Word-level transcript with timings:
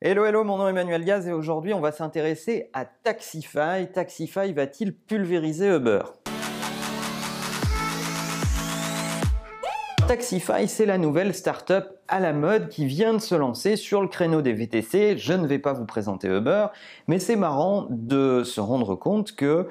Hello, 0.00 0.24
hello, 0.24 0.44
mon 0.44 0.58
nom 0.58 0.68
est 0.68 0.70
Emmanuel 0.70 1.04
Gaz 1.04 1.26
et 1.26 1.32
aujourd'hui 1.32 1.74
on 1.74 1.80
va 1.80 1.90
s'intéresser 1.90 2.70
à 2.72 2.84
Taxify. 2.84 3.90
Taxify 3.92 4.52
va-t-il 4.52 4.94
pulvériser 4.94 5.74
Uber? 5.74 6.02
Taxify, 10.08 10.66
c'est 10.68 10.86
la 10.86 10.96
nouvelle 10.96 11.34
startup 11.34 11.84
à 12.08 12.18
la 12.18 12.32
mode 12.32 12.70
qui 12.70 12.86
vient 12.86 13.12
de 13.12 13.18
se 13.18 13.34
lancer 13.34 13.76
sur 13.76 14.00
le 14.00 14.08
créneau 14.08 14.40
des 14.40 14.54
VTC. 14.54 15.18
Je 15.18 15.34
ne 15.34 15.46
vais 15.46 15.58
pas 15.58 15.74
vous 15.74 15.84
présenter 15.84 16.28
Uber, 16.28 16.68
mais 17.08 17.18
c'est 17.18 17.36
marrant 17.36 17.86
de 17.90 18.42
se 18.42 18.58
rendre 18.58 18.94
compte 18.94 19.36
que 19.36 19.68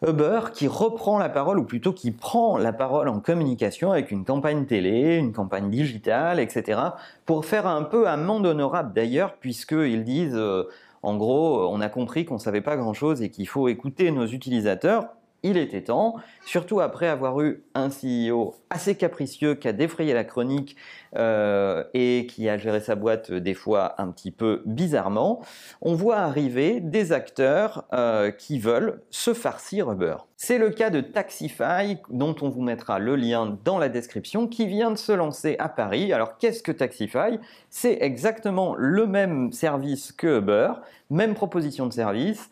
Uber 0.00 0.40
qui 0.54 0.68
reprend 0.68 1.18
la 1.18 1.28
parole, 1.28 1.58
ou 1.58 1.64
plutôt 1.64 1.92
qui 1.92 2.12
prend 2.12 2.56
la 2.56 2.72
parole 2.72 3.08
en 3.10 3.20
communication 3.20 3.92
avec 3.92 4.10
une 4.10 4.24
campagne 4.24 4.64
télé, 4.64 5.16
une 5.18 5.34
campagne 5.34 5.68
digitale, 5.68 6.40
etc., 6.40 6.80
pour 7.26 7.44
faire 7.44 7.66
un 7.66 7.82
peu 7.82 8.08
un 8.08 8.16
monde 8.16 8.46
honorable 8.46 8.94
d'ailleurs, 8.94 9.34
puisqu'ils 9.34 10.04
disent, 10.04 10.34
euh, 10.34 10.62
en 11.02 11.14
gros, 11.18 11.68
on 11.68 11.82
a 11.82 11.90
compris 11.90 12.24
qu'on 12.24 12.36
ne 12.36 12.40
savait 12.40 12.62
pas 12.62 12.78
grand-chose 12.78 13.20
et 13.20 13.28
qu'il 13.28 13.46
faut 13.46 13.68
écouter 13.68 14.10
nos 14.12 14.26
utilisateurs 14.26 15.08
il 15.44 15.58
était 15.58 15.82
temps, 15.82 16.16
surtout 16.46 16.80
après 16.80 17.06
avoir 17.06 17.40
eu 17.42 17.62
un 17.74 17.88
CEO 17.90 18.54
assez 18.70 18.96
capricieux 18.96 19.54
qui 19.54 19.68
a 19.68 19.72
défrayé 19.72 20.14
la 20.14 20.24
chronique 20.24 20.74
euh, 21.16 21.84
et 21.92 22.26
qui 22.28 22.48
a 22.48 22.56
géré 22.56 22.80
sa 22.80 22.94
boîte 22.94 23.30
euh, 23.30 23.40
des 23.40 23.52
fois 23.52 23.94
un 23.98 24.08
petit 24.08 24.30
peu 24.30 24.62
bizarrement, 24.64 25.42
on 25.82 25.94
voit 25.94 26.16
arriver 26.16 26.80
des 26.80 27.12
acteurs 27.12 27.84
euh, 27.92 28.30
qui 28.30 28.58
veulent 28.58 29.02
se 29.10 29.34
farcir 29.34 29.92
Uber. 29.92 30.16
C'est 30.36 30.58
le 30.58 30.70
cas 30.70 30.88
de 30.90 31.02
Taxify, 31.02 31.98
dont 32.08 32.34
on 32.40 32.48
vous 32.48 32.62
mettra 32.62 32.98
le 32.98 33.14
lien 33.14 33.58
dans 33.64 33.78
la 33.78 33.90
description, 33.90 34.48
qui 34.48 34.66
vient 34.66 34.90
de 34.90 34.96
se 34.96 35.12
lancer 35.12 35.56
à 35.58 35.68
Paris. 35.68 36.12
Alors 36.12 36.38
qu'est-ce 36.38 36.62
que 36.62 36.72
Taxify? 36.72 37.38
C'est 37.68 37.98
exactement 38.00 38.74
le 38.76 39.06
même 39.06 39.52
service 39.52 40.10
que 40.10 40.38
Uber, 40.38 40.72
même 41.10 41.34
proposition 41.34 41.86
de 41.86 41.92
service. 41.92 42.50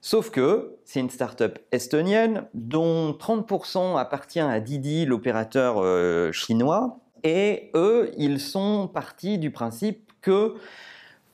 Sauf 0.00 0.30
que 0.30 0.76
c'est 0.84 1.00
une 1.00 1.10
start-up 1.10 1.58
estonienne 1.72 2.44
dont 2.54 3.12
30% 3.12 3.98
appartient 3.98 4.40
à 4.40 4.60
Didi, 4.60 5.06
l'opérateur 5.06 5.76
euh, 5.78 6.30
chinois. 6.30 7.00
Et 7.24 7.70
eux, 7.74 8.12
ils 8.16 8.38
sont 8.38 8.88
partis 8.92 9.38
du 9.38 9.50
principe 9.50 10.12
que 10.20 10.54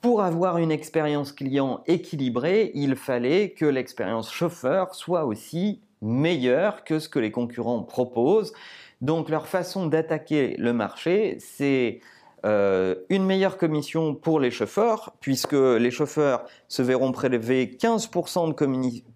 pour 0.00 0.22
avoir 0.22 0.58
une 0.58 0.70
expérience 0.70 1.33
client 1.33 1.83
équilibrée, 1.86 2.70
il 2.74 2.97
fallait 2.97 3.50
que 3.50 3.64
l'expérience 3.64 4.33
chauffeur 4.33 4.94
soit 4.94 5.24
aussi 5.24 5.80
meilleure 6.02 6.84
que 6.84 6.98
ce 6.98 7.08
que 7.08 7.19
les 7.19 7.30
concurrents 7.30 7.83
proposent. 7.83 8.52
Donc 9.00 9.28
leur 9.28 9.46
façon 9.46 9.86
d'attaquer 9.86 10.56
le 10.58 10.72
marché, 10.72 11.36
c'est 11.39 12.00
euh, 12.45 12.95
une 13.09 13.25
meilleure 13.25 13.56
commission 13.56 14.14
pour 14.14 14.39
les 14.39 14.50
chauffeurs, 14.50 15.14
puisque 15.20 15.55
les 15.55 15.91
chauffeurs 15.91 16.45
se 16.69 16.83
verront 16.83 17.11
prélever 17.11 17.77
15% 17.81 18.55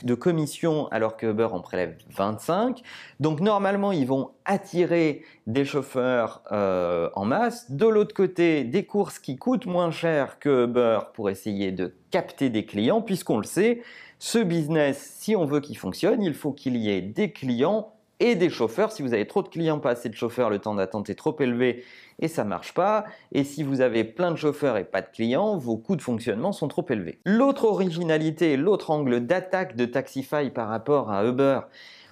de, 0.03 0.15
commission 0.15 0.89
alors 0.89 1.17
que 1.17 1.27
Uber 1.27 1.49
en 1.53 1.61
prélève 1.61 1.97
25%. 2.17 2.77
Donc 3.21 3.41
normalement, 3.41 3.93
ils 3.93 4.07
vont 4.07 4.31
attirer 4.47 5.23
des 5.47 5.67
chauffeurs 5.67 6.43
euh, 6.53 7.11
en 7.15 7.27
masse. 7.27 7.71
De 7.71 7.87
l'autre 7.87 8.15
côté, 8.15 8.65
des 8.65 8.87
courses 8.87 9.19
qui 9.19 9.37
coûtent 9.37 9.67
moins 9.67 9.91
cher 9.91 10.39
que 10.39 10.65
Uber 10.65 11.01
pour 11.13 11.29
essayer 11.29 11.71
de 11.71 11.95
capter 12.11 12.49
des 12.49 12.65
clients, 12.65 13.03
puisqu'on 13.03 13.37
le 13.37 13.45
sait, 13.45 13.83
ce 14.19 14.39
business, 14.39 15.17
si 15.19 15.37
on 15.37 15.45
veut 15.45 15.61
qu'il 15.61 15.77
fonctionne, 15.77 16.23
il 16.23 16.35
faut 16.35 16.53
qu'il 16.53 16.77
y 16.77 16.91
ait 16.91 17.03
des 17.03 17.31
clients 17.31 17.93
et 18.21 18.35
des 18.35 18.51
chauffeurs. 18.51 18.93
Si 18.93 19.03
vous 19.03 19.15
avez 19.15 19.27
trop 19.27 19.43
de 19.43 19.49
clients, 19.49 19.79
pas 19.79 19.91
assez 19.91 20.09
de 20.09 20.15
chauffeurs, 20.15 20.51
le 20.51 20.59
temps 20.59 20.75
d'attente 20.75 21.11
est 21.11 21.15
trop 21.15 21.37
élevé 21.41 21.85
et 22.21 22.29
ça 22.29 22.45
marche 22.45 22.75
pas. 22.75 23.05
Et 23.33 23.45
si 23.45 23.63
vous 23.63 23.81
avez 23.81 24.05
plein 24.05 24.31
de 24.31 24.37
chauffeurs 24.37 24.77
et 24.77 24.85
pas 24.85 25.03
de 25.03 25.09
clients, 25.13 25.57
vos 25.57 25.77
coûts 25.77 25.97
de 25.97 26.03
fonctionnement 26.03 26.53
sont 26.53 26.69
trop 26.69 26.85
élevés. 26.89 27.21
L'autre 27.25 27.65
originalité, 27.65 28.57
l'autre 28.57 28.91
angle 28.91 29.21
d'attaque 29.21 29.77
de 29.77 29.85
Taxify 29.85 30.51
par 30.51 30.69
rapport 30.69 31.11
à 31.11 31.25
Uber 31.25 31.61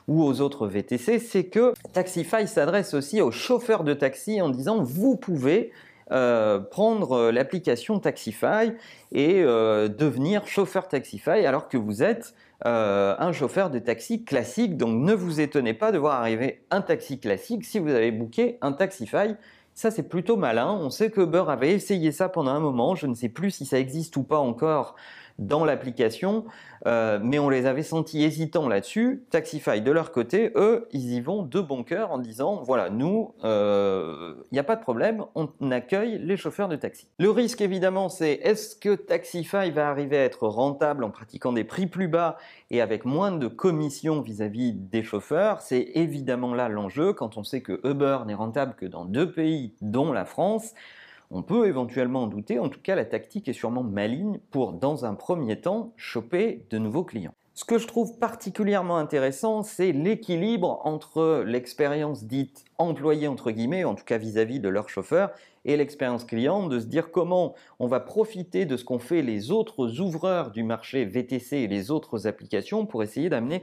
ou 0.09 0.23
aux 0.23 0.41
autres 0.41 0.69
VTC, 0.69 1.19
c'est 1.19 1.47
que 1.47 1.75
Taxify 1.93 2.47
s'adresse 2.47 2.95
aussi 2.95 3.21
aux 3.21 3.33
chauffeurs 3.33 3.83
de 3.83 3.93
taxi 3.93 4.41
en 4.41 4.51
disant 4.51 4.81
vous 4.81 5.17
pouvez 5.17 5.73
euh, 6.13 6.61
prendre 6.61 7.33
l'application 7.33 7.99
Taxify 7.99 8.73
et 9.11 9.43
euh, 9.43 9.89
devenir 9.89 10.47
chauffeur 10.47 10.87
Taxify 10.87 11.45
alors 11.45 11.69
que 11.69 11.77
vous 11.77 12.05
êtes 12.05 12.35
euh, 12.65 13.15
un 13.19 13.33
chauffeur 13.33 13.71
de 13.71 13.79
taxi 13.79 14.25
classique. 14.25 14.77
Donc 14.77 15.03
ne 15.03 15.13
vous 15.13 15.41
étonnez 15.41 15.75
pas 15.75 15.93
de 15.93 15.99
voir 15.99 16.21
arriver 16.21 16.65
un 16.71 16.81
taxi 16.81 17.21
classique 17.21 17.65
si 17.65 17.79
vous 17.79 17.91
avez 17.91 18.13
booké 18.13 18.59
un 18.63 18.73
Taxify 18.73 19.35
ça, 19.77 19.91
c'est 19.91 20.09
plutôt 20.09 20.39
malin. 20.39 20.71
On 20.71 20.89
sait 20.89 21.11
que 21.11 21.21
Uber 21.21 21.45
avait 21.49 21.73
essayé 21.73 22.11
ça 22.11 22.31
pendant 22.31 22.53
un 22.53 22.61
moment. 22.61 22.95
Je 22.95 23.07
ne 23.07 23.13
sais 23.13 23.29
plus 23.29 23.51
si 23.51 23.67
ça 23.67 23.79
existe 23.79 24.17
ou 24.17 24.23
pas 24.23 24.39
encore 24.39 24.97
dans 25.39 25.65
l'application, 25.65 26.45
euh, 26.87 27.19
mais 27.23 27.39
on 27.39 27.49
les 27.49 27.67
avait 27.67 27.83
sentis 27.83 28.23
hésitants 28.23 28.69
là-dessus. 28.69 29.25
Taxify, 29.31 29.81
de 29.81 29.91
leur 29.91 30.13
côté, 30.13 30.53
eux, 30.55 30.89
ils 30.93 31.13
y 31.13 31.21
vont 31.21 31.43
de 31.43 31.61
bon 31.61 31.85
cœur 31.85 32.13
en 32.13 32.19
disant, 32.19 32.63
voilà, 32.63 32.91
nous, 32.91 33.35
il 33.39 33.47
euh, 33.47 34.35
n'y 34.53 34.59
a 34.59 34.65
pas 34.65 34.77
de 34.77 34.81
problème, 34.81 35.25
on 35.35 35.49
accueille 35.71 36.19
les 36.19 36.37
chauffeurs 36.37 36.69
de 36.69 36.77
taxi. 36.77 37.09
Le 37.19 37.31
risque, 37.31 37.61
évidemment, 37.61 38.09
c'est 38.09 38.33
est-ce 38.43 38.77
que 38.77 38.95
Taxify 38.95 39.71
va 39.71 39.89
arriver 39.89 40.19
à 40.19 40.25
être 40.25 40.47
rentable 40.47 41.05
en 41.05 41.11
pratiquant 41.11 41.53
des 41.53 41.65
prix 41.65 41.87
plus 41.87 42.09
bas 42.09 42.37
et 42.71 42.81
avec 42.81 43.05
moins 43.05 43.33
de 43.33 43.49
commissions 43.49 44.21
vis-à-vis 44.21 44.73
-vis 44.73 44.91
des 44.91 45.03
chauffeurs? 45.03 45.61
C'est 45.61 45.91
évidemment 45.95 46.55
là 46.55 46.69
l'enjeu 46.69 47.13
quand 47.13 47.37
on 47.37 47.45
sait 47.45 47.61
que 47.61 47.81
Uber 47.85 48.19
n'est 48.27 48.35
rentable 48.35 48.75
que 48.75 48.87
dans 48.87 49.05
deux 49.05 49.31
pays, 49.31 49.75
dont 49.81 50.13
la 50.13 50.25
France. 50.25 50.75
On 51.31 51.43
peut 51.43 51.67
éventuellement 51.67 52.23
en 52.23 52.27
douter, 52.27 52.59
en 52.59 52.69
tout 52.69 52.81
cas 52.81 52.95
la 52.95 53.05
tactique 53.05 53.49
est 53.49 53.53
sûrement 53.53 53.83
maligne 53.83 54.39
pour, 54.51 54.73
dans 54.73 55.05
un 55.05 55.15
premier 55.15 55.61
temps, 55.61 55.93
choper 55.97 56.65
de 56.71 56.79
nouveaux 56.79 57.05
clients. 57.05 57.35
Ce 57.55 57.65
que 57.65 57.79
je 57.79 57.87
trouve 57.87 58.19
particulièrement 58.19 58.99
intéressant, 58.99 59.63
c'est 59.63 59.91
l'équilibre 59.91 60.81
entre 60.85 61.43
l'expérience 61.47 62.25
dite 62.25 62.67
employée, 62.77 63.29
entre 63.29 63.51
guillemets, 63.51 63.85
en 63.85 63.95
tout 63.95 64.05
cas 64.05 64.19
vis-à-vis 64.19 64.59
-vis 64.59 64.61
de 64.61 64.69
leur 64.69 64.91
chauffeur, 64.91 65.31
et 65.65 65.77
l'expérience 65.77 66.25
client, 66.25 66.67
de 66.67 66.79
se 66.79 66.85
dire 66.85 67.11
comment 67.11 67.55
on 67.79 67.87
va 67.87 67.99
profiter 67.99 68.67
de 68.67 68.77
ce 68.77 68.85
qu'ont 68.85 68.99
fait 68.99 69.23
les 69.23 69.51
autres 69.51 70.01
ouvreurs 70.01 70.51
du 70.51 70.65
marché 70.65 71.07
VTC 71.07 71.57
et 71.57 71.67
les 71.67 71.91
autres 71.91 72.27
applications 72.27 72.85
pour 72.85 73.03
essayer 73.03 73.31
d'amener 73.31 73.63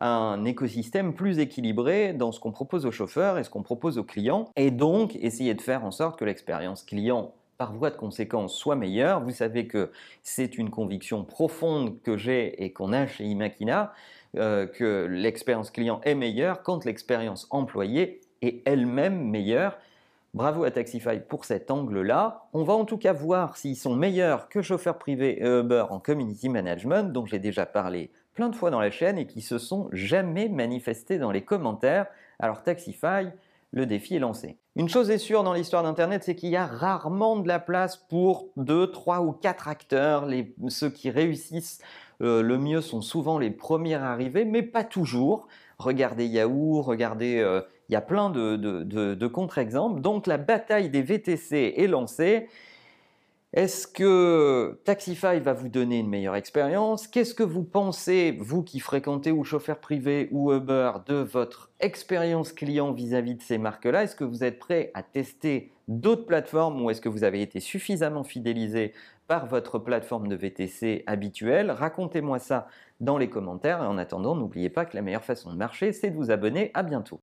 un 0.00 0.44
écosystème 0.44 1.14
plus 1.14 1.38
équilibré 1.38 2.12
dans 2.12 2.32
ce 2.32 2.40
qu'on 2.40 2.52
propose 2.52 2.86
aux 2.86 2.92
chauffeurs 2.92 3.38
et 3.38 3.44
ce 3.44 3.50
qu'on 3.50 3.62
propose 3.62 3.98
aux 3.98 4.04
clients, 4.04 4.48
et 4.56 4.70
donc 4.70 5.16
essayer 5.16 5.54
de 5.54 5.60
faire 5.60 5.84
en 5.84 5.90
sorte 5.90 6.18
que 6.18 6.24
l'expérience 6.24 6.82
client 6.82 7.32
par 7.58 7.72
voie 7.72 7.90
de 7.90 7.96
conséquence 7.96 8.54
soit 8.54 8.76
meilleure. 8.76 9.20
Vous 9.20 9.32
savez 9.32 9.66
que 9.66 9.90
c'est 10.22 10.56
une 10.56 10.70
conviction 10.70 11.24
profonde 11.24 12.00
que 12.02 12.16
j'ai 12.16 12.64
et 12.64 12.72
qu'on 12.72 12.92
a 12.92 13.06
chez 13.06 13.24
Imakina, 13.24 13.92
euh, 14.36 14.66
que 14.66 15.06
l'expérience 15.10 15.70
client 15.70 16.00
est 16.04 16.14
meilleure 16.14 16.62
quand 16.62 16.84
l'expérience 16.84 17.48
employée 17.50 18.20
est 18.42 18.62
elle-même 18.64 19.28
meilleure. 19.28 19.76
Bravo 20.34 20.62
à 20.62 20.70
Taxify 20.70 21.18
pour 21.26 21.44
cet 21.44 21.70
angle-là. 21.70 22.44
On 22.52 22.62
va 22.62 22.74
en 22.74 22.84
tout 22.84 22.98
cas 22.98 23.12
voir 23.12 23.56
s'ils 23.56 23.76
sont 23.76 23.96
meilleurs 23.96 24.48
que 24.48 24.62
chauffeurs 24.62 24.98
privés 24.98 25.42
et 25.42 25.46
Uber 25.46 25.86
en 25.90 25.98
community 25.98 26.48
management, 26.48 27.12
dont 27.12 27.26
j'ai 27.26 27.40
déjà 27.40 27.66
parlé 27.66 28.10
plein 28.38 28.50
de 28.50 28.54
fois 28.54 28.70
dans 28.70 28.78
la 28.78 28.92
chaîne 28.92 29.18
et 29.18 29.26
qui 29.26 29.40
se 29.40 29.58
sont 29.58 29.88
jamais 29.90 30.48
manifestés 30.48 31.18
dans 31.18 31.32
les 31.32 31.42
commentaires. 31.42 32.06
Alors 32.38 32.62
Taxify, 32.62 33.26
le 33.72 33.84
défi 33.84 34.14
est 34.14 34.20
lancé. 34.20 34.58
Une 34.76 34.88
chose 34.88 35.10
est 35.10 35.18
sûre 35.18 35.42
dans 35.42 35.54
l'histoire 35.54 35.82
d'Internet, 35.82 36.22
c'est 36.22 36.36
qu'il 36.36 36.50
y 36.50 36.56
a 36.56 36.64
rarement 36.64 37.34
de 37.34 37.48
la 37.48 37.58
place 37.58 37.96
pour 37.96 38.46
deux, 38.56 38.92
trois 38.92 39.22
ou 39.22 39.32
quatre 39.32 39.66
acteurs. 39.66 40.24
Les, 40.24 40.54
ceux 40.68 40.88
qui 40.88 41.10
réussissent 41.10 41.80
euh, 42.20 42.40
le 42.40 42.58
mieux 42.58 42.80
sont 42.80 43.02
souvent 43.02 43.40
les 43.40 43.50
premiers 43.50 43.96
arrivés, 43.96 44.44
mais 44.44 44.62
pas 44.62 44.84
toujours. 44.84 45.48
Regardez 45.78 46.24
Yahoo, 46.24 46.80
regardez, 46.82 47.40
euh, 47.40 47.62
il 47.88 47.94
y 47.94 47.96
a 47.96 48.00
plein 48.00 48.30
de, 48.30 48.54
de 48.54 49.26
contre-exemples. 49.26 50.00
Donc 50.00 50.28
la 50.28 50.38
bataille 50.38 50.90
des 50.90 51.02
VTC 51.02 51.74
est 51.76 51.88
lancée. 51.88 52.46
Est-ce 53.54 53.86
que 53.86 54.78
Taxify 54.84 55.40
va 55.40 55.54
vous 55.54 55.70
donner 55.70 56.00
une 56.00 56.10
meilleure 56.10 56.36
expérience? 56.36 57.08
Qu'est-ce 57.08 57.34
que 57.34 57.42
vous 57.42 57.64
pensez, 57.64 58.36
vous 58.38 58.62
qui 58.62 58.78
fréquentez 58.78 59.32
ou 59.32 59.42
chauffeur 59.42 59.78
privé 59.78 60.28
ou 60.32 60.52
Uber, 60.52 60.92
de 61.06 61.14
votre 61.14 61.70
expérience 61.80 62.52
client 62.52 62.92
vis-à-vis 62.92 63.36
de 63.36 63.42
ces 63.42 63.56
marques-là? 63.56 64.02
Est-ce 64.02 64.16
que 64.16 64.24
vous 64.24 64.44
êtes 64.44 64.58
prêt 64.58 64.90
à 64.92 65.02
tester 65.02 65.72
d'autres 65.88 66.26
plateformes 66.26 66.82
ou 66.82 66.90
est-ce 66.90 67.00
que 67.00 67.08
vous 67.08 67.24
avez 67.24 67.40
été 67.40 67.58
suffisamment 67.58 68.22
fidélisé 68.22 68.92
par 69.28 69.46
votre 69.46 69.78
plateforme 69.78 70.28
de 70.28 70.36
VTC 70.36 71.04
habituelle? 71.06 71.70
Racontez-moi 71.70 72.38
ça 72.38 72.68
dans 73.00 73.16
les 73.16 73.30
commentaires 73.30 73.82
et 73.82 73.86
en 73.86 73.96
attendant, 73.96 74.36
n'oubliez 74.36 74.68
pas 74.68 74.84
que 74.84 74.94
la 74.94 75.00
meilleure 75.00 75.24
façon 75.24 75.50
de 75.50 75.56
marcher, 75.56 75.94
c'est 75.94 76.10
de 76.10 76.16
vous 76.16 76.30
abonner. 76.30 76.70
À 76.74 76.82
bientôt. 76.82 77.18